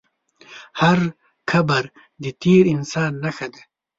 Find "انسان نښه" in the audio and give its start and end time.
2.75-3.47